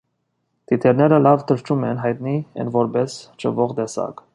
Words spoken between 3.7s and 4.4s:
տեսակ։